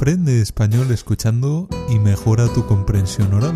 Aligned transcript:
Aprende 0.00 0.40
español 0.40 0.90
escuchando 0.92 1.68
y 1.90 1.98
mejora 1.98 2.48
tu 2.54 2.64
comprensión 2.64 3.34
oral. 3.34 3.52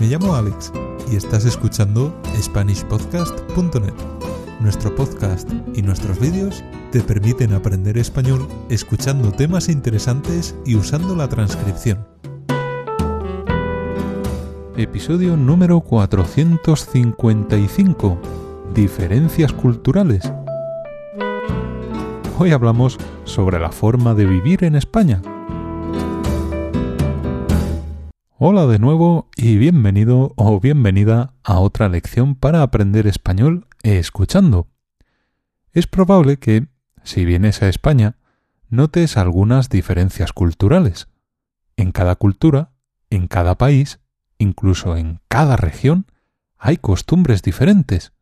Me 0.00 0.08
llamo 0.08 0.34
Alex 0.34 0.72
y 1.08 1.14
estás 1.14 1.44
escuchando 1.44 2.20
SpanishPodcast.net. 2.36 3.94
Nuestro 4.58 4.92
podcast 4.96 5.48
y 5.76 5.82
nuestros 5.82 6.18
vídeos 6.18 6.64
te 6.90 7.00
permiten 7.00 7.52
aprender 7.52 7.96
español 7.96 8.48
escuchando 8.68 9.30
temas 9.30 9.68
interesantes 9.68 10.56
y 10.66 10.74
usando 10.74 11.14
la 11.14 11.28
transcripción. 11.28 12.04
Episodio 14.76 15.36
número 15.36 15.78
455. 15.78 18.18
Diferencias 18.74 19.52
culturales. 19.52 20.32
Hoy 22.36 22.50
hablamos 22.50 22.98
sobre 23.22 23.60
la 23.60 23.70
forma 23.70 24.14
de 24.14 24.26
vivir 24.26 24.64
en 24.64 24.74
España. 24.74 25.22
Hola 28.40 28.68
de 28.68 28.78
nuevo 28.78 29.28
y 29.34 29.56
bienvenido 29.56 30.32
o 30.36 30.60
bienvenida 30.60 31.34
a 31.42 31.58
otra 31.58 31.88
lección 31.88 32.36
para 32.36 32.62
aprender 32.62 33.08
español 33.08 33.66
escuchando. 33.82 34.68
Es 35.72 35.88
probable 35.88 36.36
que, 36.36 36.68
si 37.02 37.24
vienes 37.24 37.62
a 37.62 37.68
España, 37.68 38.16
notes 38.68 39.16
algunas 39.16 39.70
diferencias 39.70 40.32
culturales. 40.32 41.08
En 41.76 41.90
cada 41.90 42.14
cultura, 42.14 42.70
en 43.10 43.26
cada 43.26 43.58
país, 43.58 43.98
incluso 44.38 44.96
en 44.96 45.18
cada 45.26 45.56
región, 45.56 46.06
hay 46.58 46.76
costumbres 46.76 47.42
diferentes. 47.42 48.12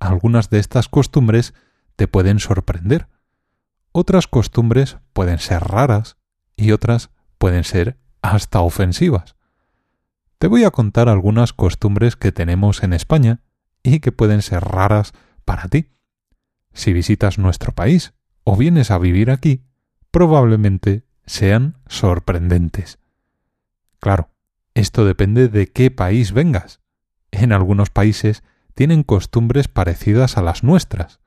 Algunas 0.00 0.48
de 0.48 0.60
estas 0.60 0.88
costumbres 0.88 1.52
te 1.96 2.08
pueden 2.08 2.38
sorprender. 2.38 3.06
Otras 3.92 4.28
costumbres 4.28 4.96
pueden 5.12 5.38
ser 5.38 5.62
raras 5.62 6.16
y 6.56 6.72
otras 6.72 7.10
pueden 7.36 7.64
ser 7.64 7.98
hasta 8.22 8.62
ofensivas. 8.62 9.36
Te 10.42 10.48
voy 10.48 10.64
a 10.64 10.72
contar 10.72 11.08
algunas 11.08 11.52
costumbres 11.52 12.16
que 12.16 12.32
tenemos 12.32 12.82
en 12.82 12.94
España 12.94 13.42
y 13.84 14.00
que 14.00 14.10
pueden 14.10 14.42
ser 14.42 14.64
raras 14.64 15.12
para 15.44 15.68
ti. 15.68 15.92
Si 16.72 16.92
visitas 16.92 17.38
nuestro 17.38 17.70
país 17.70 18.12
o 18.42 18.56
vienes 18.56 18.90
a 18.90 18.98
vivir 18.98 19.30
aquí, 19.30 19.62
probablemente 20.10 21.04
sean 21.26 21.76
sorprendentes. 21.86 22.98
Claro, 24.00 24.30
esto 24.74 25.04
depende 25.04 25.46
de 25.46 25.68
qué 25.68 25.92
país 25.92 26.32
vengas. 26.32 26.80
En 27.30 27.52
algunos 27.52 27.90
países 27.90 28.42
tienen 28.74 29.04
costumbres 29.04 29.68
parecidas 29.68 30.36
a 30.36 30.42
las 30.42 30.64
nuestras. 30.64 31.20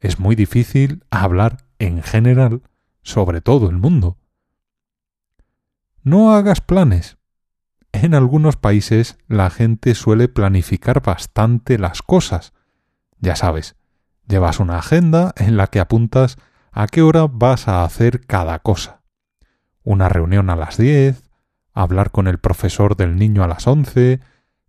Es 0.00 0.18
muy 0.18 0.34
difícil 0.34 1.04
hablar 1.10 1.58
en 1.78 2.02
general 2.02 2.62
sobre 3.02 3.40
todo 3.40 3.70
el 3.70 3.76
mundo. 3.76 4.18
No 6.02 6.32
hagas 6.32 6.60
planes. 6.60 7.17
En 7.92 8.14
algunos 8.14 8.56
países 8.56 9.18
la 9.28 9.50
gente 9.50 9.94
suele 9.94 10.28
planificar 10.28 11.02
bastante 11.02 11.78
las 11.78 12.02
cosas. 12.02 12.52
Ya 13.18 13.34
sabes, 13.34 13.76
llevas 14.26 14.60
una 14.60 14.78
agenda 14.78 15.32
en 15.36 15.56
la 15.56 15.68
que 15.68 15.80
apuntas 15.80 16.36
a 16.70 16.86
qué 16.86 17.02
hora 17.02 17.26
vas 17.30 17.66
a 17.66 17.84
hacer 17.84 18.26
cada 18.26 18.58
cosa. 18.60 19.02
Una 19.82 20.08
reunión 20.08 20.50
a 20.50 20.56
las 20.56 20.76
diez, 20.76 21.22
hablar 21.72 22.10
con 22.10 22.28
el 22.28 22.38
profesor 22.38 22.96
del 22.96 23.16
niño 23.16 23.42
a 23.42 23.48
las 23.48 23.66
once, 23.66 24.20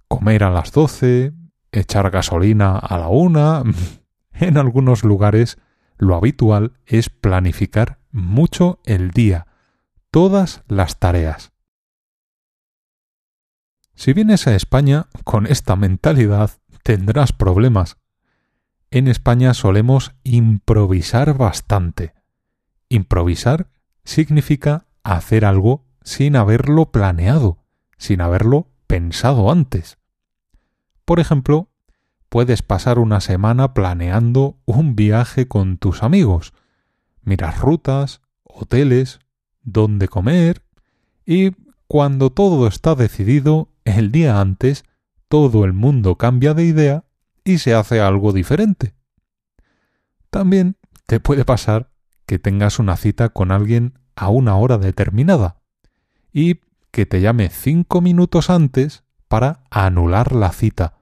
comer 0.08 0.44
a 0.44 0.50
las 0.50 0.72
doce, 0.72 1.34
echar 1.72 2.10
gasolina 2.10 2.78
a 2.78 2.98
la 2.98 3.10
una. 3.10 3.64
en 4.34 4.58
algunos 4.58 5.04
lugares 5.04 5.58
lo 5.98 6.16
habitual 6.16 6.74
es 6.86 7.10
planificar 7.10 8.00
mucho 8.12 8.80
el 8.86 9.12
día, 9.12 9.48
todas 10.10 10.64
las 10.68 10.98
tareas. 11.00 11.52
Si 14.00 14.14
vienes 14.14 14.48
a 14.48 14.56
España 14.56 15.08
con 15.26 15.46
esta 15.46 15.76
mentalidad, 15.76 16.52
tendrás 16.84 17.34
problemas. 17.34 17.98
En 18.92 19.10
España 19.10 19.54
solemos 19.54 20.14
improvisar 20.24 21.38
bastante. 21.38 22.14
Improvisar 22.88 23.70
significa 24.06 24.86
hacer 25.04 25.44
algo 25.44 25.84
sin 26.02 26.38
haberlo 26.38 26.94
planeado, 26.94 27.58
sin 27.98 28.22
haberlo 28.22 28.70
pensado 28.88 29.52
antes. 29.52 29.98
Por 31.04 31.20
ejemplo, 31.20 31.68
puedes 32.30 32.62
pasar 32.62 33.00
una 33.00 33.20
semana 33.20 33.74
planeando 33.74 34.62
un 34.64 34.96
viaje 34.96 35.50
con 35.50 35.78
tus 35.78 36.04
amigos. 36.04 36.54
Miras 37.22 37.60
rutas, 37.60 38.22
hoteles, 38.46 39.20
dónde 39.62 40.08
comer 40.08 40.64
y 41.26 41.52
cuando 41.90 42.30
todo 42.30 42.66
está 42.68 42.96
decidido 42.96 43.69
el 43.98 44.12
día 44.12 44.40
antes 44.40 44.84
todo 45.28 45.66
el 45.66 45.74
mundo 45.74 46.18
cambia 46.18 46.54
de 46.54 46.66
idea 46.66 47.06
y 47.44 47.60
se 47.60 47.74
hace 47.74 48.02
algo 48.02 48.34
diferente. 48.34 48.96
También 50.30 50.78
te 51.08 51.20
puede 51.20 51.46
pasar 51.46 51.92
que 52.26 52.40
tengas 52.40 52.80
una 52.80 52.98
cita 52.98 53.30
con 53.30 53.52
alguien 53.52 53.98
a 54.16 54.30
una 54.30 54.56
hora 54.58 54.78
determinada 54.78 55.62
y 56.32 56.62
que 56.92 57.06
te 57.06 57.22
llame 57.22 57.50
cinco 57.50 58.02
minutos 58.02 58.50
antes 58.50 59.04
para 59.28 59.64
anular 59.70 60.34
la 60.34 60.52
cita, 60.52 60.98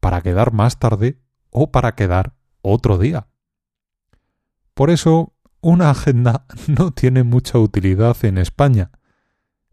para 0.00 0.22
quedar 0.22 0.52
más 0.52 0.78
tarde 0.78 1.20
o 1.50 1.70
para 1.70 1.94
quedar 1.94 2.34
otro 2.62 2.98
día. 2.98 3.28
Por 4.74 4.90
eso, 4.90 5.34
una 5.60 5.90
agenda 5.90 6.46
no 6.66 6.92
tiene 6.92 7.22
mucha 7.22 7.58
utilidad 7.58 8.16
en 8.24 8.38
España, 8.38 8.90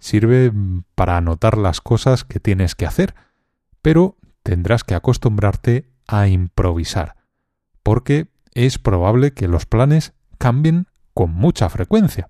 sirve 0.01 0.51
para 0.95 1.15
anotar 1.15 1.57
las 1.57 1.79
cosas 1.79 2.25
que 2.25 2.41
tienes 2.41 2.75
que 2.75 2.85
hacer, 2.85 3.15
pero 3.81 4.17
tendrás 4.43 4.83
que 4.83 4.95
acostumbrarte 4.95 5.89
a 6.07 6.27
improvisar, 6.27 7.15
porque 7.83 8.27
es 8.53 8.79
probable 8.79 9.33
que 9.33 9.47
los 9.47 9.65
planes 9.65 10.13
cambien 10.37 10.87
con 11.13 11.31
mucha 11.31 11.69
frecuencia. 11.69 12.29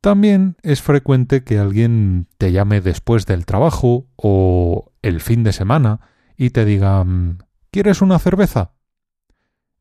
También 0.00 0.56
es 0.62 0.82
frecuente 0.82 1.44
que 1.44 1.58
alguien 1.58 2.28
te 2.38 2.52
llame 2.52 2.80
después 2.80 3.26
del 3.26 3.44
trabajo 3.44 4.06
o 4.16 4.92
el 5.02 5.20
fin 5.20 5.44
de 5.44 5.52
semana 5.52 6.00
y 6.36 6.50
te 6.50 6.64
diga 6.64 7.04
¿Quieres 7.70 8.02
una 8.02 8.18
cerveza? 8.18 8.72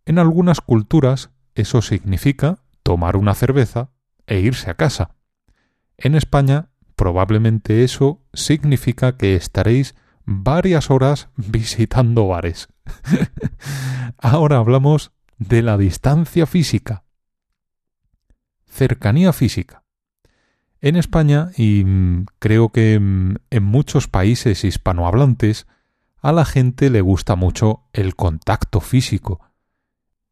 En 0.05 0.19
algunas 0.19 0.61
culturas 0.61 1.31
eso 1.55 1.81
significa 1.81 2.59
tomar 2.83 3.17
una 3.17 3.35
cerveza 3.35 3.91
e 4.27 4.39
irse 4.39 4.69
a 4.69 4.75
casa. 4.75 5.15
En 6.03 6.15
España 6.15 6.69
probablemente 6.95 7.83
eso 7.83 8.23
significa 8.33 9.17
que 9.17 9.35
estaréis 9.35 9.95
varias 10.25 10.89
horas 10.89 11.29
visitando 11.35 12.27
bares. 12.27 12.69
Ahora 14.17 14.57
hablamos 14.57 15.11
de 15.37 15.61
la 15.61 15.77
distancia 15.77 16.47
física. 16.47 17.03
Cercanía 18.65 19.31
física. 19.31 19.83
En 20.79 20.95
España 20.95 21.51
y 21.55 21.83
mm, 21.85 22.25
creo 22.39 22.69
que 22.69 22.99
mm, 22.99 23.35
en 23.51 23.63
muchos 23.63 24.07
países 24.07 24.63
hispanohablantes 24.63 25.67
a 26.17 26.31
la 26.31 26.45
gente 26.45 26.89
le 26.89 27.01
gusta 27.01 27.35
mucho 27.35 27.83
el 27.93 28.15
contacto 28.15 28.79
físico. 28.79 29.39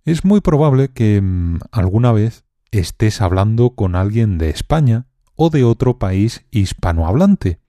Es 0.03 0.25
muy 0.25 0.41
probable 0.41 0.89
que 0.89 1.21
mm, 1.21 1.59
alguna 1.71 2.11
vez 2.11 2.43
estés 2.71 3.21
hablando 3.21 3.71
con 3.71 3.95
alguien 3.95 4.39
de 4.39 4.49
España 4.49 5.08
o 5.41 5.49
de 5.49 5.63
otro 5.63 5.97
país 5.99 6.45
hispanohablante. 6.51 7.61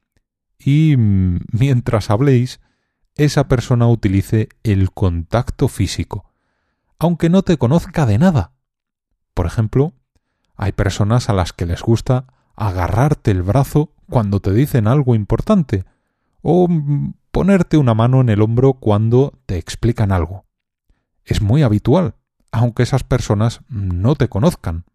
Y 0.58 0.96
mm, 0.96 1.38
mientras 1.52 2.10
habléis, 2.10 2.60
esa 3.14 3.46
persona 3.46 3.86
utilice 3.86 4.48
el 4.64 4.90
contacto 4.90 5.68
físico, 5.68 6.28
aunque 6.98 7.30
no 7.30 7.42
te 7.42 7.58
conozca 7.58 8.06
de 8.06 8.18
nada. 8.18 8.54
Por 9.34 9.46
ejemplo, 9.46 9.92
hay 10.56 10.72
personas 10.72 11.28
a 11.28 11.32
las 11.32 11.52
que 11.52 11.64
les 11.64 11.80
gusta 11.80 12.26
agarrarte 12.56 13.30
el 13.30 13.44
brazo 13.44 13.92
cuando 14.08 14.40
te 14.40 14.52
dicen 14.52 14.88
algo 14.88 15.14
importante, 15.14 15.84
o 16.42 16.66
mm, 16.68 17.14
ponerte 17.30 17.76
una 17.76 17.94
mano 17.94 18.20
en 18.20 18.30
el 18.30 18.42
hombro 18.42 18.74
cuando 18.74 19.38
te 19.46 19.58
explican 19.58 20.10
algo. 20.10 20.44
Es 21.24 21.40
muy 21.40 21.62
habitual, 21.62 22.16
aunque 22.50 22.82
esas 22.82 23.04
personas 23.04 23.60
no 23.68 24.16
te 24.16 24.28
conozcan. 24.28 24.86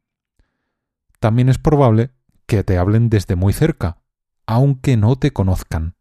También 1.21 1.47
es 1.47 1.57
probable 1.57 2.11
que 2.45 2.63
te 2.63 2.77
hablen 2.77 3.09
desde 3.09 3.35
muy 3.35 3.53
cerca, 3.53 4.01
aunque 4.45 4.97
no 4.97 5.15
te 5.15 5.31
conozcan. 5.31 5.95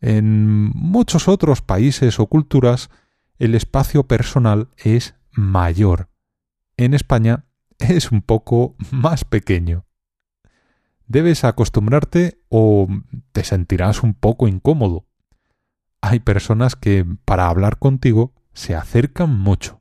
En 0.00 0.70
muchos 0.74 1.28
otros 1.28 1.62
países 1.62 2.20
o 2.20 2.26
culturas 2.26 2.90
el 3.38 3.54
espacio 3.54 4.06
personal 4.06 4.68
es 4.76 5.14
mayor. 5.32 6.08
En 6.76 6.94
España 6.94 7.44
es 7.78 8.10
un 8.10 8.22
poco 8.22 8.76
más 8.90 9.24
pequeño. 9.24 9.84
Debes 11.06 11.44
acostumbrarte 11.44 12.42
o 12.48 12.86
te 13.32 13.42
sentirás 13.42 14.02
un 14.02 14.14
poco 14.14 14.46
incómodo. 14.46 15.06
Hay 16.00 16.20
personas 16.20 16.76
que 16.76 17.04
para 17.24 17.48
hablar 17.48 17.78
contigo 17.78 18.34
se 18.52 18.74
acercan 18.74 19.30
mucho. 19.30 19.77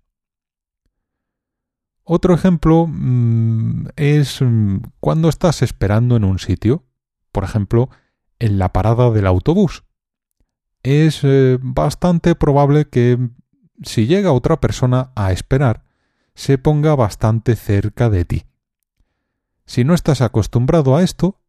Otro 2.09 2.33
ejemplo 2.33 2.87
mm, 2.87 3.87
es 3.97 4.41
mm, 4.41 4.77
cuando 5.01 5.27
estás 5.27 5.61
esperando 5.61 6.15
en 6.15 6.23
un 6.23 6.39
sitio, 6.39 6.85
por 7.33 7.43
ejemplo, 7.43 7.89
en 8.39 8.57
la 8.57 8.71
parada 8.71 9.11
del 9.11 9.27
autobús. 9.27 9.83
Es 10.83 11.19
eh, 11.23 11.59
bastante 11.61 12.33
probable 12.33 12.87
que 12.87 13.19
si 13.83 14.07
llega 14.07 14.31
otra 14.31 14.61
persona 14.61 15.11
a 15.15 15.33
esperar, 15.33 15.83
se 16.33 16.57
ponga 16.57 16.95
bastante 16.95 17.57
cerca 17.57 18.09
de 18.09 18.23
ti. 18.23 18.45
Si 19.65 19.83
no 19.83 19.93
estás 19.93 20.21
acostumbrado 20.21 20.95
a 20.95 21.03
esto, 21.03 21.41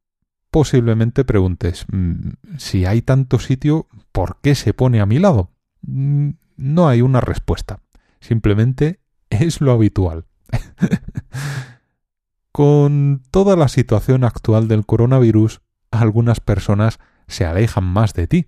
posiblemente 0.50 1.24
preguntes, 1.24 1.86
mm, 1.92 2.30
si 2.56 2.84
hay 2.84 3.00
tanto 3.00 3.38
sitio, 3.38 3.86
¿por 4.10 4.40
qué 4.40 4.56
se 4.56 4.74
pone 4.74 5.00
a 5.00 5.06
mi 5.06 5.20
lado? 5.20 5.52
Mm, 5.82 6.30
no 6.56 6.88
hay 6.88 7.00
una 7.00 7.20
respuesta. 7.20 7.80
Simplemente 8.18 8.98
es 9.30 9.60
lo 9.60 9.70
habitual. 9.70 10.24
Con 12.52 13.22
toda 13.30 13.56
la 13.56 13.68
situación 13.68 14.24
actual 14.24 14.68
del 14.68 14.84
coronavirus, 14.84 15.60
algunas 15.90 16.40
personas 16.40 16.98
se 17.26 17.44
alejan 17.44 17.84
más 17.84 18.14
de 18.14 18.26
ti. 18.26 18.46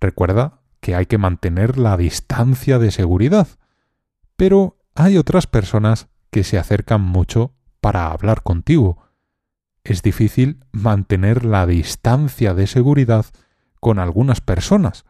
Recuerda 0.00 0.60
que 0.80 0.94
hay 0.94 1.06
que 1.06 1.18
mantener 1.18 1.78
la 1.78 1.96
distancia 1.96 2.78
de 2.78 2.90
seguridad, 2.90 3.48
pero 4.36 4.78
hay 4.94 5.16
otras 5.16 5.46
personas 5.46 6.08
que 6.30 6.44
se 6.44 6.58
acercan 6.58 7.00
mucho 7.00 7.54
para 7.80 8.10
hablar 8.10 8.42
contigo. 8.42 8.98
Es 9.84 10.02
difícil 10.02 10.64
mantener 10.72 11.44
la 11.44 11.66
distancia 11.66 12.54
de 12.54 12.66
seguridad 12.66 13.26
con 13.80 13.98
algunas 13.98 14.40
personas, 14.40 15.04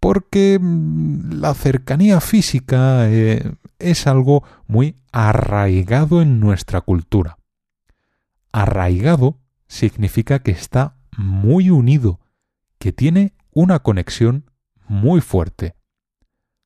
porque 0.00 0.58
mm, 0.60 1.40
la 1.40 1.54
cercanía 1.54 2.20
física 2.20 3.08
eh, 3.08 3.54
es 3.78 4.06
algo 4.06 4.44
muy 4.66 4.96
arraigado 5.12 6.22
en 6.22 6.40
nuestra 6.40 6.80
cultura. 6.80 7.38
Arraigado 8.52 9.38
significa 9.66 10.40
que 10.40 10.50
está 10.50 10.96
muy 11.16 11.70
unido, 11.70 12.20
que 12.78 12.92
tiene 12.92 13.34
una 13.52 13.80
conexión 13.80 14.50
muy 14.86 15.20
fuerte. 15.20 15.74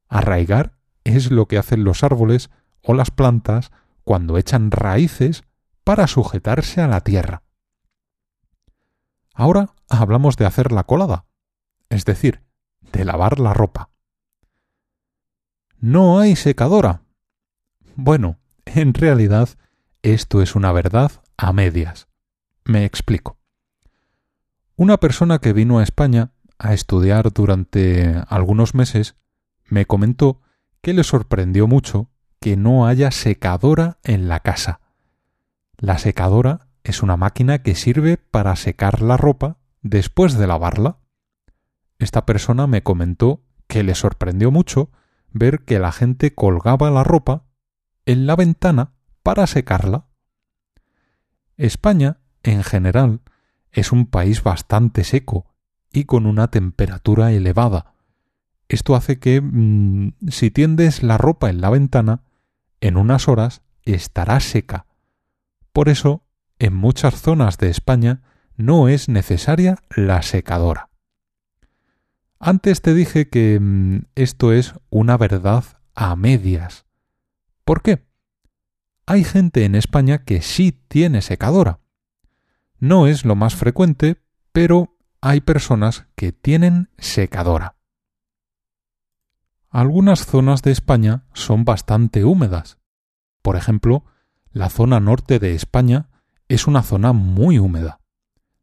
Arraigar 0.08 0.76
es 1.04 1.30
lo 1.30 1.46
que 1.46 1.58
hacen 1.58 1.84
los 1.84 2.04
árboles 2.04 2.50
o 2.82 2.94
las 2.94 3.10
plantas 3.10 3.72
cuando 4.04 4.38
echan 4.38 4.70
raíces 4.70 5.44
para 5.84 6.06
sujetarse 6.06 6.80
a 6.80 6.86
la 6.86 7.00
tierra. 7.00 7.42
Ahora 9.34 9.74
hablamos 9.88 10.36
de 10.36 10.46
hacer 10.46 10.72
la 10.72 10.84
colada, 10.84 11.24
es 11.88 12.04
decir, 12.04 12.42
de 12.92 13.04
lavar 13.04 13.38
la 13.38 13.54
ropa. 13.54 13.90
No 15.78 16.20
hay 16.20 16.36
secadora. 16.36 17.02
Bueno, 17.96 18.38
en 18.64 18.94
realidad 18.94 19.48
esto 20.02 20.42
es 20.42 20.54
una 20.54 20.72
verdad 20.72 21.10
a 21.36 21.52
medias. 21.52 22.08
Me 22.64 22.84
explico. 22.84 23.38
Una 24.76 24.98
persona 24.98 25.38
que 25.38 25.52
vino 25.52 25.78
a 25.78 25.82
España 25.82 26.32
a 26.58 26.74
estudiar 26.74 27.32
durante 27.32 28.14
algunos 28.28 28.74
meses 28.74 29.16
me 29.66 29.86
comentó 29.86 30.40
que 30.80 30.92
le 30.92 31.04
sorprendió 31.04 31.66
mucho 31.66 32.10
que 32.40 32.56
no 32.56 32.86
haya 32.86 33.10
secadora 33.10 33.98
en 34.02 34.28
la 34.28 34.40
casa. 34.40 34.80
La 35.78 35.98
secadora 35.98 36.68
es 36.84 37.02
una 37.02 37.16
máquina 37.16 37.62
que 37.62 37.74
sirve 37.74 38.16
para 38.16 38.56
secar 38.56 39.02
la 39.02 39.16
ropa 39.16 39.58
después 39.82 40.34
de 40.34 40.46
lavarla. 40.46 40.98
Esta 41.98 42.26
persona 42.26 42.66
me 42.66 42.82
comentó 42.82 43.42
que 43.66 43.82
le 43.82 43.94
sorprendió 43.94 44.50
mucho 44.50 44.90
ver 45.30 45.64
que 45.64 45.78
la 45.78 45.92
gente 45.92 46.34
colgaba 46.34 46.90
la 46.90 47.04
ropa 47.04 47.46
en 48.06 48.26
la 48.26 48.36
ventana 48.36 48.92
para 49.22 49.46
secarla. 49.46 50.06
España, 51.56 52.18
en 52.42 52.62
general, 52.64 53.20
es 53.70 53.92
un 53.92 54.06
país 54.06 54.42
bastante 54.42 55.04
seco 55.04 55.46
y 55.92 56.04
con 56.04 56.26
una 56.26 56.48
temperatura 56.48 57.32
elevada. 57.32 57.94
Esto 58.68 58.96
hace 58.96 59.18
que 59.18 59.40
mm, 59.40 60.14
si 60.28 60.50
tiendes 60.50 61.02
la 61.02 61.18
ropa 61.18 61.50
en 61.50 61.60
la 61.60 61.70
ventana, 61.70 62.22
en 62.80 62.96
unas 62.96 63.28
horas 63.28 63.62
estará 63.84 64.40
seca. 64.40 64.86
Por 65.72 65.88
eso, 65.88 66.24
en 66.58 66.74
muchas 66.74 67.20
zonas 67.20 67.58
de 67.58 67.68
España 67.68 68.22
no 68.56 68.88
es 68.88 69.08
necesaria 69.08 69.78
la 69.94 70.22
secadora. 70.22 70.91
Antes 72.44 72.82
te 72.82 72.92
dije 72.92 73.28
que 73.28 73.60
mm, 73.60 74.06
esto 74.16 74.50
es 74.50 74.74
una 74.90 75.16
verdad 75.16 75.62
a 75.94 76.16
medias. 76.16 76.86
¿Por 77.64 77.82
qué? 77.82 78.04
Hay 79.06 79.22
gente 79.22 79.64
en 79.64 79.76
España 79.76 80.24
que 80.24 80.42
sí 80.42 80.72
tiene 80.72 81.22
secadora. 81.22 81.78
No 82.80 83.06
es 83.06 83.24
lo 83.24 83.36
más 83.36 83.54
frecuente, 83.54 84.20
pero 84.50 84.98
hay 85.20 85.40
personas 85.40 86.08
que 86.16 86.32
tienen 86.32 86.90
secadora. 86.98 87.76
Algunas 89.70 90.26
zonas 90.26 90.62
de 90.62 90.72
España 90.72 91.26
son 91.34 91.64
bastante 91.64 92.24
húmedas. 92.24 92.78
Por 93.42 93.54
ejemplo, 93.54 94.04
la 94.50 94.68
zona 94.68 94.98
norte 94.98 95.38
de 95.38 95.54
España 95.54 96.10
es 96.48 96.66
una 96.66 96.82
zona 96.82 97.12
muy 97.12 97.60
húmeda. 97.60 98.00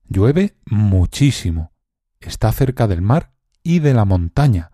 Llueve 0.04 0.58
muchísimo. 0.66 1.72
Está 2.20 2.52
cerca 2.52 2.86
del 2.86 3.02
mar 3.02 3.39
y 3.64 3.80
de 3.80 3.94
la 3.94 4.06
montaña. 4.06 4.72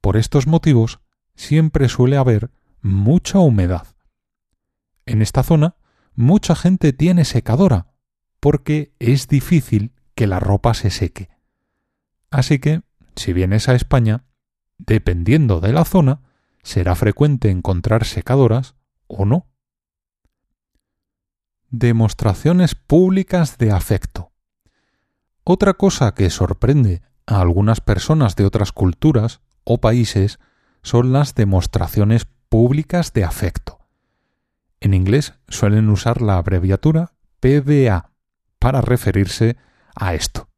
Por 0.00 0.16
estos 0.16 0.46
motivos, 0.46 1.00
siempre 1.34 1.88
suele 1.88 2.16
haber 2.16 2.50
mucha 2.80 3.38
humedad. 3.38 3.86
En 5.06 5.22
esta 5.22 5.42
zona, 5.42 5.76
mucha 6.14 6.54
gente 6.54 6.92
tiene 6.92 7.24
secadora, 7.24 7.94
porque 8.40 8.94
es 8.98 9.28
difícil 9.28 9.92
que 10.14 10.26
la 10.26 10.40
ropa 10.40 10.74
se 10.74 10.90
seque. 10.90 11.30
Así 12.30 12.58
que, 12.58 12.82
si 13.16 13.32
vienes 13.32 13.68
a 13.68 13.74
España, 13.74 14.24
dependiendo 14.78 15.60
de 15.60 15.72
la 15.72 15.84
zona, 15.84 16.22
será 16.62 16.94
frecuente 16.94 17.50
encontrar 17.50 18.04
secadoras 18.04 18.74
o 19.06 19.24
no. 19.24 19.46
Demostraciones 21.70 22.74
públicas 22.74 23.58
de 23.58 23.70
afecto. 23.70 24.32
Otra 25.44 25.74
cosa 25.74 26.14
que 26.14 26.30
sorprende 26.30 27.02
a 27.26 27.40
algunas 27.40 27.80
personas 27.80 28.36
de 28.36 28.44
otras 28.44 28.72
culturas 28.72 29.40
o 29.64 29.78
países 29.78 30.38
son 30.82 31.12
las 31.12 31.34
demostraciones 31.34 32.26
públicas 32.48 33.12
de 33.12 33.24
afecto. 33.24 33.80
En 34.80 34.94
inglés 34.94 35.34
suelen 35.48 35.88
usar 35.88 36.20
la 36.20 36.36
abreviatura 36.36 37.12
PDA 37.40 38.10
para 38.58 38.80
referirse 38.80 39.56
a 39.94 40.14
esto. 40.14 40.48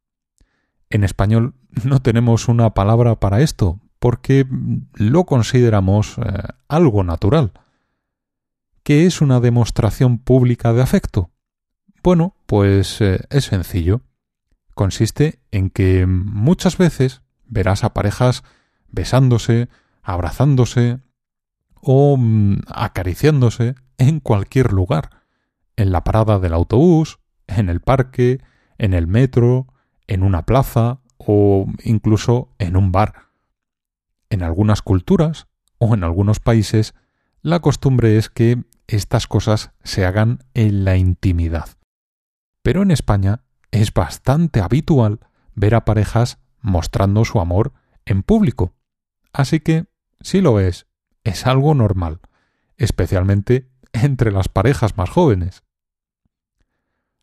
En 0.91 1.05
español 1.05 1.55
no 1.85 2.01
tenemos 2.01 2.49
una 2.49 2.75
palabra 2.75 3.21
para 3.21 3.41
esto 3.41 3.81
porque 3.99 4.47
lo 4.95 5.25
consideramos 5.25 6.19
eh, 6.19 6.23
algo 6.69 7.05
natural. 7.05 7.53
¿Qué 8.83 9.07
es 9.07 9.21
una 9.21 9.41
demostración 9.41 10.19
pública 10.19 10.73
de 10.73 10.83
afecto? 10.83 11.31
Bueno, 12.03 12.37
pues 12.47 13.01
eh, 13.01 13.21
es 13.31 13.47
sencillo. 13.47 14.03
Consiste 14.77 15.41
en 15.53 15.71
que 15.71 16.05
muchas 16.05 16.77
veces 16.77 17.23
verás 17.47 17.83
a 17.83 17.95
parejas 17.95 18.45
besándose, 18.89 19.71
abrazándose 20.03 21.01
o 21.81 22.19
mm, 22.19 22.59
acariciándose 22.69 23.75
en 23.97 24.21
cualquier 24.21 24.75
lugar, 24.75 25.23
en 25.77 25.93
la 25.93 26.05
parada 26.05 26.39
del 26.41 26.53
autobús, 26.53 27.21
en 27.47 27.71
el 27.71 27.81
parque, 27.81 28.43
en 28.77 28.93
el 28.93 29.07
metro, 29.07 29.67
en 30.09 30.23
una 30.23 30.45
plaza 30.45 31.01
o 31.17 31.65
incluso 31.83 32.51
en 32.59 32.77
un 32.77 32.93
bar. 32.93 33.31
En 34.29 34.43
algunas 34.43 34.83
culturas 34.83 35.47
o 35.79 35.95
en 35.95 36.05
algunos 36.05 36.39
países, 36.39 36.95
la 37.41 37.61
costumbre 37.61 38.19
es 38.19 38.29
que 38.29 38.63
estas 38.89 39.27
cosas 39.27 39.71
se 39.85 40.05
hagan 40.05 40.41
en 40.53 40.85
la 40.85 40.99
intimidad. 40.99 41.79
Pero 42.61 42.83
en 42.83 42.91
España 42.91 43.41
es 43.71 43.93
bastante 43.93 44.61
habitual 44.61 45.21
ver 45.55 45.75
a 45.75 45.85
parejas 45.85 46.39
mostrando 46.61 47.25
su 47.25 47.41
amor 47.41 47.73
en 48.05 48.23
público. 48.23 48.75
Así 49.33 49.61
que, 49.61 49.87
si 50.21 50.41
lo 50.41 50.61
es, 50.61 50.87
es 51.25 51.47
algo 51.47 51.75
normal, 51.75 52.21
especialmente 52.77 53.71
entre 53.93 54.33
las 54.33 54.49
parejas 54.49 54.97
más 54.97 55.11
jóvenes. 55.11 55.63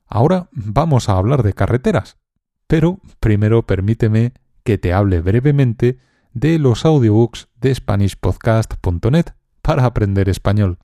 Ahora 0.06 0.50
vamos 0.52 1.10
a 1.10 1.18
hablar 1.18 1.44
de 1.44 1.54
carreteras, 1.54 2.18
pero 2.68 3.00
primero 3.20 3.66
permíteme 3.66 4.34
que 4.64 4.78
te 4.78 4.94
hable 4.94 5.22
brevemente 5.22 6.00
de 6.34 6.60
los 6.60 6.86
audiobooks 6.86 7.50
de 7.60 7.74
SpanishPodcast.net 7.74 9.26
para 9.62 9.86
aprender 9.86 10.30
español. 10.30 10.78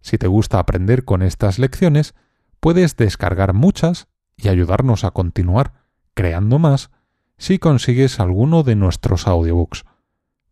Si 0.00 0.18
te 0.18 0.26
gusta 0.26 0.58
aprender 0.58 1.04
con 1.04 1.22
estas 1.22 1.58
lecciones, 1.58 2.14
puedes 2.60 2.96
descargar 2.96 3.52
muchas 3.52 4.08
y 4.40 4.48
ayudarnos 4.48 5.04
a 5.04 5.10
continuar 5.10 5.74
creando 6.14 6.58
más 6.58 6.90
si 7.36 7.58
consigues 7.58 8.20
alguno 8.20 8.62
de 8.62 8.76
nuestros 8.76 9.26
audiobooks. 9.26 9.84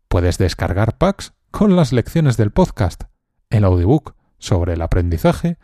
Puedes 0.07 0.37
descargar 0.37 0.97
packs 0.97 1.33
con 1.51 1.75
las 1.75 1.93
lecciones 1.93 2.37
del 2.37 2.51
podcast, 2.51 3.03
el 3.49 3.63
audiobook 3.63 4.15
sobre 4.37 4.73
el 4.73 4.81
aprendizaje 4.81 5.57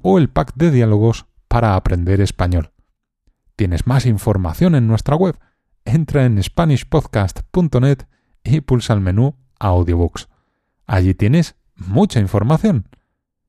o 0.00 0.18
el 0.18 0.28
pack 0.28 0.54
de 0.54 0.70
diálogos 0.70 1.26
para 1.48 1.76
aprender 1.76 2.20
español. 2.20 2.72
Tienes 3.56 3.86
más 3.86 4.06
información 4.06 4.74
en 4.74 4.88
nuestra 4.88 5.14
web. 5.14 5.38
Entra 5.84 6.24
en 6.24 6.42
SpanishPodcast.net 6.42 8.06
y 8.44 8.60
pulsa 8.60 8.94
el 8.94 9.00
menú 9.00 9.36
Audiobooks. 9.58 10.28
Allí 10.86 11.14
tienes 11.14 11.56
mucha 11.76 12.20
información. 12.20 12.88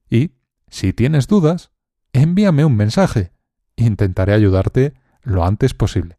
Y, 0.09 0.31
si 0.67 0.93
tienes 0.93 1.27
dudas, 1.27 1.71
envíame 2.11 2.65
un 2.65 2.75
mensaje. 2.75 3.32
Intentaré 3.75 4.33
ayudarte 4.33 4.93
lo 5.21 5.45
antes 5.45 5.73
posible. 5.73 6.17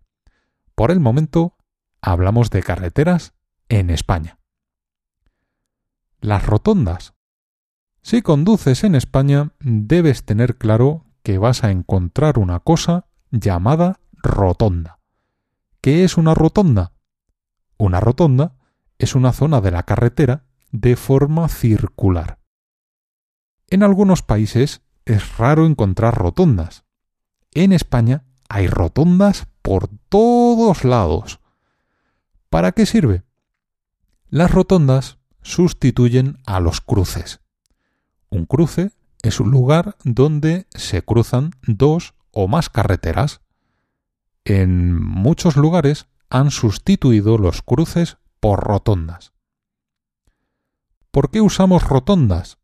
Por 0.75 0.91
el 0.91 1.01
momento, 1.01 1.57
hablamos 2.01 2.51
de 2.51 2.63
carreteras 2.63 3.35
en 3.69 3.91
España. 3.91 4.39
Las 6.21 6.47
rotondas. 6.47 7.15
Si 8.03 8.23
conduces 8.23 8.85
en 8.85 8.95
España, 8.95 9.53
debes 9.61 10.25
tener 10.25 10.57
claro 10.57 11.07
que 11.23 11.39
vas 11.39 11.65
a 11.65 11.71
encontrar 11.71 12.39
una 12.39 12.61
cosa 12.61 13.07
llamada 13.31 14.01
rotonda. 14.13 15.01
¿Qué 15.81 16.05
es 16.05 16.17
una 16.17 16.35
rotonda? 16.35 16.93
Una 17.79 18.01
rotonda 18.01 18.57
es 18.99 19.15
una 19.15 19.33
zona 19.33 19.61
de 19.61 19.71
la 19.71 19.83
carretera 19.83 20.45
de 20.71 20.97
forma 20.97 21.49
circular. 21.49 22.39
En 23.69 23.83
algunos 23.83 24.23
países 24.23 24.83
es 25.05 25.37
raro 25.37 25.67
encontrar 25.67 26.15
rotondas. 26.15 26.84
En 27.55 27.73
España 27.73 28.25
hay 28.49 28.67
rotondas 28.67 29.47
por 29.63 29.89
todos 30.09 30.85
lados. 30.85 31.41
¿Para 32.51 32.73
qué 32.73 32.85
sirve? 32.85 33.23
Las 34.29 34.51
rotondas 34.51 35.19
sustituyen 35.43 36.39
a 36.47 36.59
los 36.59 36.81
cruces. 36.81 37.41
Un 38.29 38.47
cruce 38.47 38.91
es 39.23 39.39
un 39.39 39.51
lugar 39.51 39.97
donde 40.03 40.67
se 40.75 41.03
cruzan 41.03 41.53
dos 41.63 42.15
o 42.33 42.49
más 42.49 42.69
carreteras. 42.69 43.41
En 44.45 45.01
muchos 45.01 45.57
lugares 45.57 46.09
han 46.31 46.51
sustituido 46.51 47.39
los 47.39 47.63
cruces 47.63 48.19
por 48.41 48.65
rotondas. 48.65 49.33
¿Por 51.13 51.31
qué 51.31 51.41
usamos 51.41 51.85
rotondas? 51.85 52.59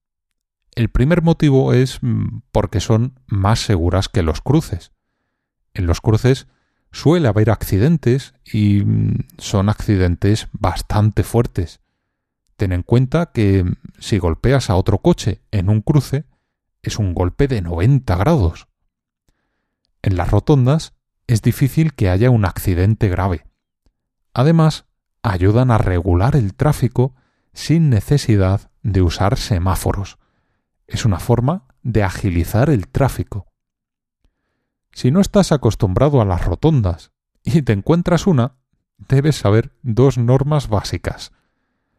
El 0.74 0.88
primer 0.88 1.22
motivo 1.22 1.72
es 1.72 1.98
mm, 2.02 2.42
porque 2.52 2.80
son 2.80 3.18
más 3.26 3.60
seguras 3.60 4.08
que 4.08 4.22
los 4.22 4.40
cruces. 4.40 4.92
En 5.74 5.86
los 5.86 6.00
cruces 6.00 6.46
suele 6.92 7.28
haber 7.28 7.50
accidentes 7.50 8.34
y 8.44 8.82
mm, 8.84 9.26
son 9.38 9.68
accidentes 9.68 10.48
bastante 10.52 11.22
fuertes. 11.22 11.80
Ten 12.56 12.72
en 12.72 12.82
cuenta 12.82 13.32
que 13.32 13.64
mm, 13.64 13.74
si 13.98 14.18
golpeas 14.18 14.70
a 14.70 14.76
otro 14.76 14.98
coche 14.98 15.42
en 15.50 15.68
un 15.68 15.80
cruce, 15.80 16.24
es 16.82 16.98
un 16.98 17.14
golpe 17.14 17.48
de 17.48 17.62
90 17.62 18.16
grados. 18.16 18.68
En 20.02 20.16
las 20.16 20.30
rotondas 20.30 20.94
es 21.26 21.42
difícil 21.42 21.94
que 21.94 22.08
haya 22.08 22.30
un 22.30 22.44
accidente 22.44 23.08
grave. 23.08 23.46
Además, 24.32 24.86
ayudan 25.22 25.70
a 25.70 25.78
regular 25.78 26.36
el 26.36 26.54
tráfico 26.54 27.14
sin 27.52 27.90
necesidad 27.90 28.70
de 28.82 29.02
usar 29.02 29.36
semáforos. 29.36 30.19
Es 30.90 31.04
una 31.04 31.20
forma 31.20 31.68
de 31.82 32.02
agilizar 32.02 32.68
el 32.68 32.88
tráfico. 32.88 33.46
Si 34.90 35.12
no 35.12 35.20
estás 35.20 35.52
acostumbrado 35.52 36.20
a 36.20 36.24
las 36.24 36.44
rotondas 36.44 37.12
y 37.44 37.62
te 37.62 37.72
encuentras 37.72 38.26
una, 38.26 38.56
debes 38.98 39.36
saber 39.36 39.72
dos 39.82 40.18
normas 40.18 40.68
básicas. 40.68 41.32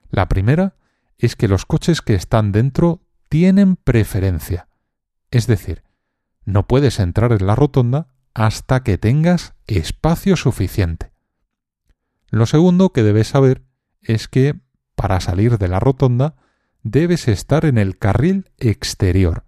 La 0.10 0.28
primera 0.28 0.76
es 1.18 1.38
que 1.38 1.48
los 1.48 1.66
coches 1.66 2.02
que 2.02 2.16
están 2.16 2.52
dentro 2.52 3.02
tienen 3.30 3.78
preferencia. 3.78 4.68
Es 5.32 5.48
decir, 5.48 5.84
no 6.44 6.68
puedes 6.68 7.00
entrar 7.00 7.32
en 7.32 7.48
la 7.48 7.56
rotonda 7.56 8.08
hasta 8.34 8.84
que 8.84 8.98
tengas 8.98 9.54
espacio 9.68 10.36
suficiente. 10.36 11.14
Lo 12.30 12.46
segundo 12.46 12.92
que 12.92 13.04
debes 13.04 13.30
saber 13.30 13.64
es 14.02 14.28
que 14.28 14.60
para 14.96 15.22
salir 15.22 15.58
de 15.58 15.70
la 15.70 15.80
rotonda 15.80 16.36
debes 16.84 17.28
estar 17.28 17.66
en 17.66 17.78
el 17.78 17.98
carril 17.98 18.50
exterior. 18.58 19.46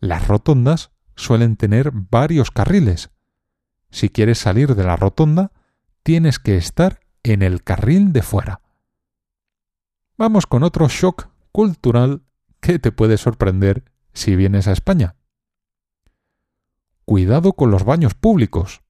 Las 0.00 0.28
rotondas 0.28 0.92
suelen 1.16 1.56
tener 1.56 1.90
varios 1.92 2.50
carriles. 2.50 3.10
Si 3.90 4.08
quieres 4.08 4.38
salir 4.38 4.74
de 4.74 4.84
la 4.84 4.96
rotonda, 4.96 5.52
tienes 6.02 6.38
que 6.38 6.56
estar 6.56 7.00
en 7.22 7.42
el 7.42 7.62
carril 7.62 8.12
de 8.12 8.22
fuera. 8.22 8.60
Vamos 10.16 10.46
con 10.46 10.62
otro 10.62 10.88
shock 10.88 11.28
cultural 11.52 12.22
que 12.60 12.78
te 12.78 12.92
puede 12.92 13.16
sorprender 13.16 13.84
si 14.12 14.36
vienes 14.36 14.68
a 14.68 14.72
España. 14.72 15.16
Cuidado 17.04 17.52
con 17.52 17.70
los 17.70 17.84
baños 17.84 18.14
públicos. 18.14 18.82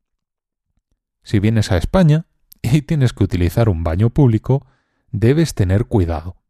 Si 1.23 1.39
vienes 1.39 1.73
a 1.73 1.77
España 1.77 2.27
y 2.63 2.83
tienes 2.83 3.13
que 3.13 3.25
utilizar 3.25 3.69
un 3.69 3.85
baño 3.85 4.11
público, 4.11 4.67
debes 5.11 5.55
tener 5.55 5.87
cuidado. 5.87 6.44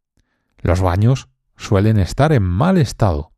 Los 0.65 0.81
baños 0.81 1.29
suelen 1.59 1.99
estar 1.99 2.33
en 2.33 2.43
mal 2.43 2.79
estado. 2.79 3.33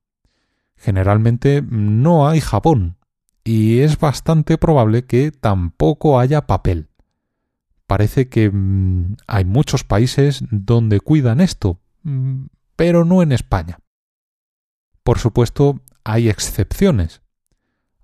Generalmente 0.76 1.60
no 1.60 2.28
hay 2.28 2.40
jabón 2.40 2.98
y 3.42 3.80
es 3.80 3.98
bastante 3.98 4.58
probable 4.58 5.06
que 5.06 5.32
tampoco 5.32 6.20
haya 6.20 6.46
papel. 6.46 6.88
Parece 7.88 8.28
que 8.28 8.48
mm, 8.48 9.16
hay 9.26 9.44
muchos 9.44 9.82
países 9.82 10.44
donde 10.52 11.00
cuidan 11.00 11.40
esto, 11.40 11.80
mm, 12.04 12.44
pero 12.76 13.04
no 13.04 13.22
en 13.22 13.32
España. 13.32 13.80
Por 15.02 15.18
supuesto, 15.18 15.80
hay 16.04 16.28
excepciones. 16.28 17.22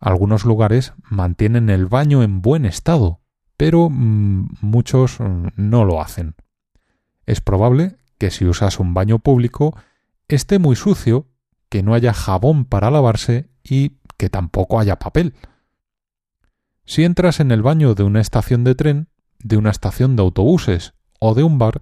Algunos 0.00 0.44
lugares 0.44 0.94
mantienen 1.08 1.70
el 1.70 1.86
baño 1.86 2.24
en 2.24 2.42
buen 2.42 2.64
estado, 2.64 3.20
pero 3.56 3.88
mm, 3.88 4.48
muchos 4.62 5.18
no 5.54 5.84
lo 5.84 6.00
hacen. 6.00 6.34
Es 7.24 7.40
probable 7.40 8.01
que 8.22 8.30
si 8.30 8.44
usas 8.44 8.78
un 8.78 8.94
baño 8.94 9.18
público 9.18 9.76
esté 10.28 10.60
muy 10.60 10.76
sucio, 10.76 11.26
que 11.68 11.82
no 11.82 11.92
haya 11.92 12.14
jabón 12.14 12.66
para 12.66 12.88
lavarse 12.88 13.50
y 13.64 13.96
que 14.16 14.30
tampoco 14.30 14.78
haya 14.78 15.00
papel. 15.00 15.34
Si 16.84 17.02
entras 17.02 17.40
en 17.40 17.50
el 17.50 17.62
baño 17.62 17.96
de 17.96 18.04
una 18.04 18.20
estación 18.20 18.62
de 18.62 18.76
tren, 18.76 19.08
de 19.40 19.56
una 19.56 19.70
estación 19.70 20.14
de 20.14 20.22
autobuses 20.22 20.94
o 21.18 21.34
de 21.34 21.42
un 21.42 21.58
bar, 21.58 21.80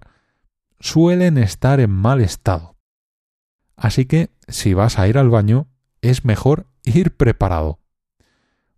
suelen 0.79 1.37
estar 1.37 1.79
en 1.79 1.91
mal 1.91 2.21
estado. 2.21 2.75
Así 3.75 4.05
que, 4.05 4.31
si 4.47 4.73
vas 4.73 4.97
a 4.97 5.07
ir 5.07 5.19
al 5.19 5.29
baño, 5.29 5.67
es 6.01 6.25
mejor 6.25 6.65
ir 6.83 7.15
preparado. 7.17 7.77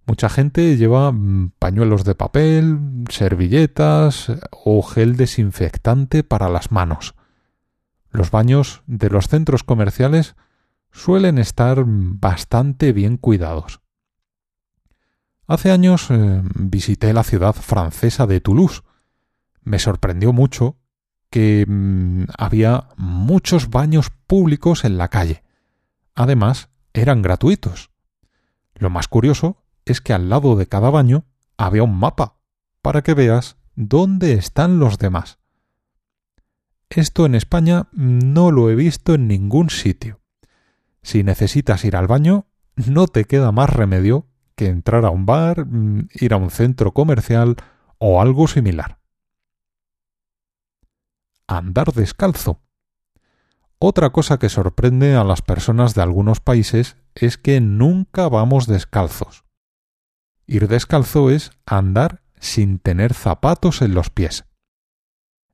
Mucha 0.06 0.28
gente 0.28 0.76
lleva 0.76 1.14
mm, 1.14 1.54
pañuelos 1.60 2.04
de 2.04 2.14
papel, 2.14 3.06
servilletas 3.10 4.34
o 4.52 4.84
gel 4.84 5.16
desinfectante 5.16 6.26
para 6.26 6.50
las 6.50 6.70
manos. 6.70 7.16
Los 8.14 8.30
baños 8.30 8.84
de 8.86 9.10
los 9.10 9.28
centros 9.28 9.64
comerciales 9.64 10.36
suelen 10.92 11.40
estar 11.40 11.84
bastante 11.86 12.94
bien 12.94 13.18
cuidados. 13.18 13.82
Hace 15.48 15.72
años 15.72 16.08
eh, 16.12 16.44
visité 16.54 17.12
la 17.12 17.24
ciudad 17.24 17.54
francesa 17.54 18.28
de 18.28 18.40
Toulouse. 18.40 18.84
Me 19.64 19.80
sorprendió 19.80 20.32
mucho 20.32 20.78
que 21.32 21.66
mm, 21.68 22.26
había 22.38 22.90
muchos 22.98 23.72
baños 23.72 24.12
públicos 24.28 24.86
en 24.86 25.00
la 25.00 25.08
calle. 25.08 25.44
Además, 26.14 26.70
eran 26.94 27.24
gratuitos. 27.24 27.90
Lo 28.76 28.92
más 28.92 29.08
curioso 29.08 29.58
es 29.86 30.02
que 30.02 30.14
al 30.14 30.30
lado 30.30 30.56
de 30.56 30.68
cada 30.68 30.92
baño 30.92 31.26
había 31.58 31.82
un 31.82 31.98
mapa 31.98 32.38
para 32.84 33.02
que 33.02 33.16
veas 33.16 33.58
dónde 33.76 34.34
están 34.34 34.78
los 34.78 35.00
demás. 35.00 35.40
Esto 36.96 37.26
en 37.26 37.34
España 37.34 37.88
no 37.92 38.52
lo 38.52 38.70
he 38.70 38.76
visto 38.76 39.16
en 39.16 39.28
ningún 39.28 39.72
sitio. 39.72 40.22
Si 41.02 41.24
necesitas 41.24 41.84
ir 41.86 41.96
al 41.96 42.06
baño, 42.06 42.46
no 42.76 43.08
te 43.08 43.26
queda 43.26 43.52
más 43.52 43.72
remedio 43.72 44.28
que 44.56 44.68
entrar 44.68 45.04
a 45.04 45.10
un 45.10 45.26
bar, 45.26 45.66
mm, 45.66 46.10
ir 46.14 46.34
a 46.34 46.38
un 46.38 46.52
centro 46.52 46.94
comercial 46.94 47.56
o 47.98 48.22
algo 48.22 48.48
similar. 48.48 49.00
Andar 51.48 51.94
descalzo. 51.94 52.62
Otra 53.80 54.12
cosa 54.12 54.38
que 54.38 54.50
sorprende 54.50 55.16
a 55.16 55.24
las 55.24 55.42
personas 55.42 55.96
de 55.96 56.04
algunos 56.04 56.42
países 56.42 56.96
es 57.16 57.40
que 57.40 57.60
nunca 57.60 58.30
vamos 58.30 58.68
descalzos. 58.68 59.46
Ir 60.46 60.68
descalzo 60.68 61.32
es 61.32 61.52
andar 61.66 62.22
sin 62.40 62.78
tener 62.78 63.16
zapatos 63.16 63.82
en 63.82 63.96
los 63.96 64.12
pies. 64.12 64.46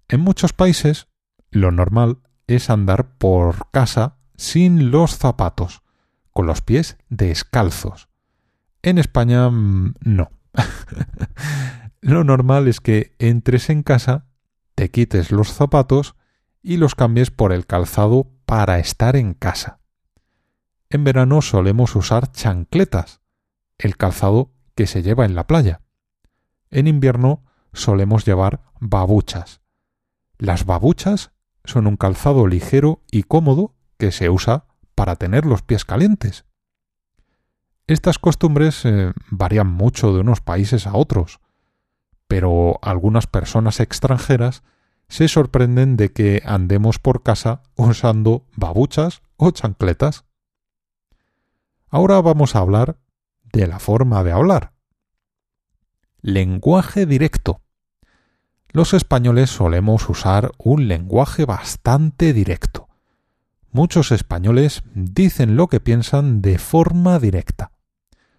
En 0.09 0.19
muchos 0.19 0.51
países, 0.53 1.08
lo 1.51 1.71
normal 1.71 2.19
es 2.47 2.69
andar 2.69 3.17
por 3.17 3.69
casa 3.71 4.17
sin 4.35 4.91
los 4.91 5.17
zapatos, 5.17 5.81
con 6.31 6.45
los 6.45 6.61
pies 6.61 6.97
descalzos. 7.09 8.09
En 8.81 8.97
España 8.97 9.49
mm, 9.49 9.95
no. 10.01 10.31
lo 12.01 12.23
normal 12.23 12.67
es 12.67 12.79
que 12.79 13.15
entres 13.19 13.69
en 13.69 13.83
casa, 13.83 14.25
te 14.75 14.89
quites 14.89 15.31
los 15.31 15.51
zapatos 15.51 16.15
y 16.61 16.77
los 16.77 16.95
cambies 16.95 17.31
por 17.31 17.51
el 17.51 17.65
calzado 17.65 18.31
para 18.45 18.79
estar 18.79 19.15
en 19.15 19.33
casa. 19.33 19.79
En 20.89 21.03
verano 21.03 21.41
solemos 21.41 21.95
usar 21.95 22.31
chancletas, 22.31 23.21
el 23.77 23.97
calzado 23.97 24.53
que 24.75 24.87
se 24.87 25.03
lleva 25.03 25.25
en 25.25 25.35
la 25.35 25.45
playa. 25.45 25.81
En 26.71 26.87
invierno 26.87 27.43
solemos 27.73 28.25
llevar 28.25 28.61
babuchas. 28.79 29.61
Las 30.37 30.65
babuchas 30.65 31.31
son 31.69 31.87
un 31.87 31.97
calzado 31.97 32.47
ligero 32.47 33.01
y 33.11 33.23
cómodo 33.23 33.75
que 33.97 34.11
se 34.11 34.29
usa 34.29 34.65
para 34.95 35.15
tener 35.15 35.45
los 35.45 35.61
pies 35.61 35.85
calientes. 35.85 36.45
Estas 37.87 38.19
costumbres 38.19 38.85
eh, 38.85 39.13
varían 39.29 39.67
mucho 39.67 40.13
de 40.13 40.19
unos 40.19 40.41
países 40.41 40.85
a 40.85 40.95
otros, 40.95 41.39
pero 42.27 42.79
algunas 42.81 43.25
personas 43.25 43.79
extranjeras 43.79 44.63
se 45.07 45.27
sorprenden 45.27 45.97
de 45.97 46.11
que 46.11 46.43
andemos 46.45 46.99
por 46.99 47.23
casa 47.23 47.63
usando 47.75 48.45
babuchas 48.55 49.21
o 49.37 49.49
chancletas. 49.51 50.25
Ahora 51.87 52.21
vamos 52.21 52.55
a 52.55 52.59
hablar 52.59 52.99
de 53.51 53.65
la 53.65 53.79
forma 53.79 54.23
de 54.23 54.31
hablar. 54.31 54.73
Lenguaje 56.21 57.07
directo. 57.07 57.61
Los 58.71 58.93
españoles 58.93 59.49
solemos 59.49 60.09
usar 60.09 60.51
un 60.59 60.87
lenguaje 60.87 61.45
bastante 61.45 62.33
directo. 62.33 62.87
Muchos 63.71 64.11
españoles 64.11 64.83
dicen 64.93 65.55
lo 65.55 65.67
que 65.67 65.79
piensan 65.79 66.41
de 66.41 66.59
forma 66.59 67.19
directa. 67.19 67.71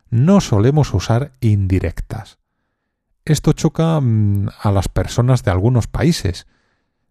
No 0.08 0.40
solemos 0.40 0.94
usar 0.94 1.32
indirectas. 1.40 2.38
Esto 3.24 3.52
choca 3.52 4.00
mm, 4.00 4.48
a 4.60 4.72
las 4.72 4.88
personas 4.88 5.42
de 5.42 5.50
algunos 5.50 5.88
países. 5.88 6.46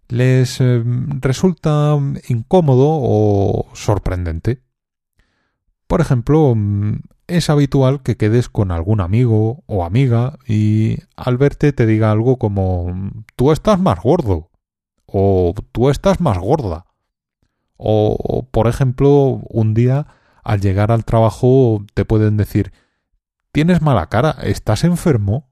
Les 0.08 0.60
eh, 0.60 0.84
resulta 1.20 1.98
incómodo 2.28 2.88
o 2.90 3.70
sorprendente. 3.74 4.62
Por 5.88 6.02
ejemplo, 6.02 6.54
mm, 6.56 7.00
es 7.30 7.50
habitual 7.50 8.02
que 8.02 8.18
quedes 8.18 8.50
con 8.50 8.72
algún 8.72 9.02
amigo 9.02 9.64
o 9.68 9.86
amiga 9.86 10.38
y 10.48 10.98
al 11.16 11.38
verte 11.38 11.74
te 11.74 11.86
diga 11.86 12.12
algo 12.12 12.38
como 12.38 13.12
tú 13.36 13.52
estás 13.52 13.80
más 13.80 14.00
gordo 14.02 14.50
o 15.06 15.54
tú 15.72 15.90
estás 15.90 16.20
más 16.20 16.38
gorda. 16.38 16.86
O, 17.78 18.48
por 18.52 18.68
ejemplo, 18.68 19.42
un 19.50 19.74
día 19.74 20.08
al 20.44 20.60
llegar 20.62 20.92
al 20.92 21.06
trabajo 21.06 21.86
te 21.94 22.06
pueden 22.06 22.38
decir 22.38 22.74
tienes 23.52 23.82
mala 23.82 24.08
cara, 24.08 24.36
estás 24.44 24.84
enfermo. 24.84 25.50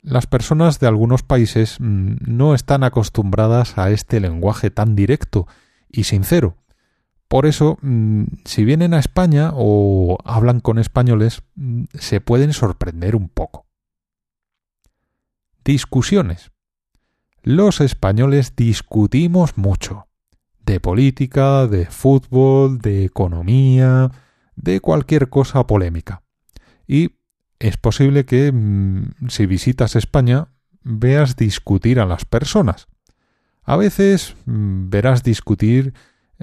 Las 0.00 0.26
personas 0.26 0.80
de 0.80 0.88
algunos 0.88 1.22
países 1.22 1.76
mm, 1.80 2.16
no 2.26 2.54
están 2.54 2.84
acostumbradas 2.84 3.78
a 3.78 3.90
este 3.90 4.20
lenguaje 4.20 4.70
tan 4.70 4.96
directo 4.96 5.46
y 5.88 6.04
sincero. 6.04 6.56
Por 7.32 7.46
eso, 7.46 7.78
mm, 7.80 8.24
si 8.44 8.62
vienen 8.62 8.92
a 8.92 8.98
España 8.98 9.52
o 9.54 10.18
hablan 10.22 10.60
con 10.60 10.78
españoles, 10.78 11.42
mm, 11.54 11.84
se 11.94 12.20
pueden 12.20 12.52
sorprender 12.52 13.16
un 13.16 13.30
poco. 13.30 13.64
Discusiones. 15.64 16.52
Los 17.42 17.80
españoles 17.80 18.54
discutimos 18.54 19.56
mucho. 19.56 20.08
De 20.66 20.78
política, 20.78 21.66
de 21.66 21.86
fútbol, 21.86 22.80
de 22.80 23.06
economía, 23.06 24.10
de 24.54 24.80
cualquier 24.80 25.30
cosa 25.30 25.66
polémica. 25.66 26.20
Y 26.86 27.12
es 27.58 27.78
posible 27.78 28.26
que 28.26 28.52
mm, 28.52 29.28
si 29.30 29.46
visitas 29.46 29.96
España 29.96 30.48
veas 30.82 31.36
discutir 31.36 31.98
a 31.98 32.04
las 32.04 32.26
personas. 32.26 32.88
A 33.62 33.76
veces 33.76 34.36
verás 34.44 35.22
discutir 35.22 35.94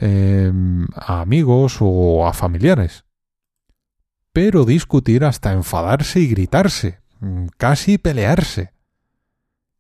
Em, 0.02 0.88
a 0.96 1.20
amigos 1.20 1.80
o 1.82 2.26
a 2.26 2.32
familiares. 2.32 3.04
Pero 4.32 4.64
discutir 4.64 5.26
hasta 5.26 5.52
enfadarse 5.52 6.22
y 6.22 6.28
gritarse, 6.28 7.02
mm, 7.20 7.48
casi 7.58 7.98
pelearse. 7.98 8.72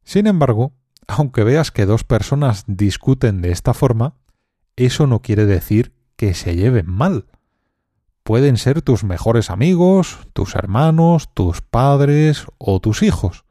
Sin 0.04 0.28
embargo, 0.28 0.74
aunque 1.08 1.46
veas 1.46 1.72
que 1.72 1.86
dos 1.86 2.04
personas 2.04 2.65
discuten 2.67 3.41
de 3.41 3.52
esta 3.52 3.74
forma, 3.74 4.15
eso 4.76 5.08
no 5.08 5.22
quiere 5.22 5.46
decir 5.46 5.93
que 6.17 6.34
se 6.34 6.58
lleven 6.58 6.91
mal. 6.91 7.28
Pueden 8.24 8.58
ser 8.58 8.82
tus 8.82 9.06
mejores 9.06 9.50
amigos, 9.50 10.20
tus 10.34 10.54
hermanos, 10.56 11.34
tus 11.34 11.62
padres 11.62 12.46
o 12.58 12.82
tus 12.82 13.04
hijos. 13.04 13.46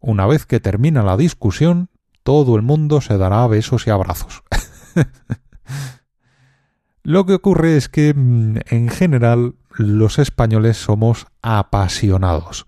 Una 0.00 0.26
vez 0.26 0.46
que 0.46 0.58
termina 0.58 1.04
la 1.04 1.16
discusión, 1.16 1.90
todo 2.24 2.56
el 2.56 2.62
mundo 2.62 3.00
se 3.00 3.18
dará 3.18 3.46
besos 3.46 3.86
y 3.86 3.90
abrazos. 3.90 4.42
Lo 7.04 7.26
que 7.26 7.34
ocurre 7.34 7.76
es 7.76 7.88
que, 7.88 8.14
mm, 8.14 8.58
en 8.70 8.88
general, 8.88 9.56
los 9.70 10.18
españoles 10.18 10.76
somos 10.76 11.26
apasionados. 11.42 12.66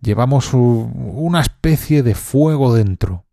Llevamos 0.00 0.52
una 0.52 1.40
especie 1.40 2.02
de 2.02 2.14
fuego 2.14 2.74
dentro. 2.74 3.24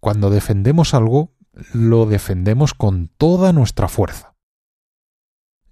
Cuando 0.00 0.30
defendemos 0.30 0.94
algo, 0.94 1.32
lo 1.72 2.06
defendemos 2.06 2.74
con 2.74 3.08
toda 3.08 3.52
nuestra 3.52 3.88
fuerza. 3.88 4.34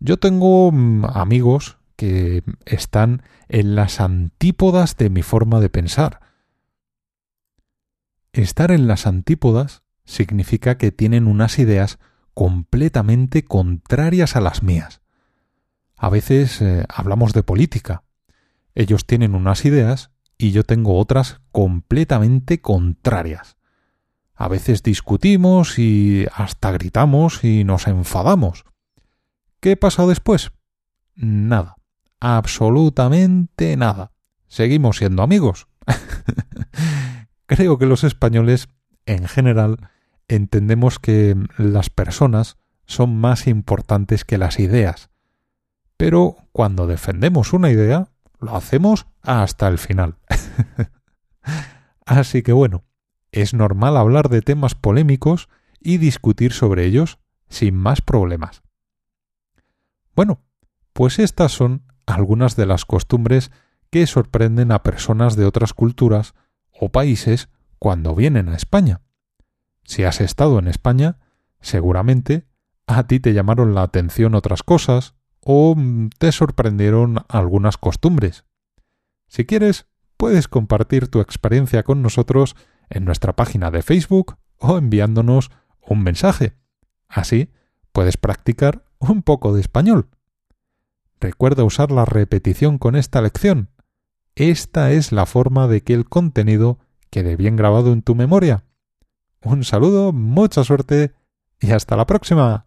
Yo 0.01 0.19
tengo 0.19 0.73
mm, 0.73 1.05
amigos 1.05 1.79
que 1.97 2.43
están 2.65 3.23
en 3.49 3.75
las 3.75 4.01
antípodas 4.01 4.97
de 4.97 5.11
mi 5.11 5.23
forma 5.23 5.61
de 5.61 5.69
pensar. 5.69 6.21
Estar 8.33 8.71
en 8.71 8.87
las 8.87 9.07
antípodas 9.07 9.83
significa 10.05 10.79
que 10.79 10.93
tienen 10.93 11.27
unas 11.27 11.59
ideas 11.59 11.99
completamente 12.35 13.45
contrarias 13.45 14.37
a 14.37 14.41
las 14.41 14.63
mías. 14.63 15.01
A 15.97 16.09
veces 16.09 16.63
eh, 16.63 16.85
hablamos 16.89 17.33
de 17.33 17.43
política. 17.43 18.05
Ellos 18.75 19.07
tienen 19.07 19.35
unas 19.35 19.65
ideas 19.65 20.11
y 20.39 20.53
yo 20.53 20.65
tengo 20.65 20.99
otras 20.99 21.41
completamente 21.53 22.61
contrarias. 22.61 23.57
A 24.35 24.49
veces 24.49 24.83
discutimos 24.83 25.79
y 25.79 26.27
hasta 26.35 26.73
gritamos 26.73 27.45
y 27.45 27.65
nos 27.65 27.87
enfadamos. 27.87 28.65
¿Qué 29.61 29.77
pasa 29.77 30.07
después? 30.07 30.53
Nada. 31.15 31.77
Absolutamente 32.21 33.77
nada. 33.77 34.13
Seguimos 34.49 34.97
siendo 34.97 35.23
amigos. 35.23 35.69
Creo 37.47 37.77
que 37.77 37.85
los 37.85 38.05
españoles, 38.05 38.69
en 39.05 39.29
general, 39.29 39.91
entendemos 40.31 41.01
que 41.01 41.37
las 41.59 41.91
personas 41.91 42.57
son 42.87 43.17
más 43.17 43.49
importantes 43.49 44.25
que 44.25 44.39
las 44.39 44.61
ideas. 44.61 45.11
Pero 45.97 46.37
cuando 46.53 46.87
defendemos 46.87 47.53
una 47.53 47.71
idea, 47.71 48.09
lo 48.39 48.57
hacemos 48.57 49.07
hasta 49.23 49.67
el 49.67 49.79
final. 49.79 50.17
Así 52.07 52.43
que 52.43 52.53
bueno, 52.53 52.85
es 53.33 53.55
normal 53.55 53.97
hablar 53.97 54.29
de 54.29 54.41
temas 54.41 54.75
polémicos 54.77 55.49
y 55.81 55.99
discutir 55.99 56.53
sobre 56.53 56.85
ellos 56.85 57.19
sin 57.49 57.75
más 57.75 58.01
problemas. 58.01 58.63
Bueno, 60.15 60.43
pues 60.93 61.19
estas 61.19 61.53
son 61.53 61.83
algunas 62.07 62.55
de 62.55 62.67
las 62.67 62.85
costumbres 62.85 63.51
que 63.91 64.07
sorprenden 64.07 64.71
a 64.71 64.85
personas 64.85 65.35
de 65.35 65.45
otras 65.45 65.75
culturas 65.75 66.35
o 66.73 66.91
países 66.91 67.49
cuando 67.81 68.15
vienen 68.15 68.49
a 68.49 68.57
España. 68.57 69.01
Si 69.91 70.05
has 70.05 70.21
estado 70.21 70.61
en 70.61 70.69
España, 70.69 71.19
seguramente 71.61 72.47
a 72.87 73.09
ti 73.09 73.19
te 73.19 73.33
llamaron 73.33 73.75
la 73.75 73.83
atención 73.83 74.37
otras 74.37 74.63
cosas 74.63 75.17
o 75.45 75.75
te 76.17 76.31
sorprendieron 76.31 77.25
algunas 77.29 77.77
costumbres. 77.77 78.45
Si 79.27 79.47
quieres, 79.47 79.87
puedes 80.17 80.47
compartir 80.47 81.09
tu 81.09 81.19
experiencia 81.19 81.83
con 81.83 82.03
nosotros 82.03 82.55
en 82.89 83.05
nuestra 83.05 83.35
página 83.35 83.73
de 83.73 83.83
Facebook 83.83 84.37
o 84.59 84.79
enviándonos 84.79 85.51
un 85.81 86.05
mensaje. 86.05 86.53
Así 87.09 87.51
puedes 87.91 88.17
practicar 88.17 88.85
un 89.01 89.25
poco 89.25 89.53
de 89.53 89.61
español. 89.61 90.07
Recuerda 91.19 91.65
usar 91.65 91.91
la 91.91 92.05
repetición 92.05 92.79
con 92.79 92.95
esta 92.95 93.21
lección. 93.23 93.71
Esta 94.37 94.93
es 94.93 95.11
la 95.11 95.27
forma 95.27 95.67
de 95.67 95.83
que 95.83 95.95
el 95.95 96.09
contenido 96.09 96.79
quede 97.11 97.35
bien 97.35 97.57
grabado 97.57 97.93
en 97.93 98.03
tu 98.03 98.15
memoria. 98.15 98.63
Un 99.43 99.65
saludo, 99.65 100.13
mucha 100.13 100.65
suerte 100.65 101.15
y 101.61 101.71
hasta 101.73 101.97
la 101.97 102.07
próxima. 102.07 102.67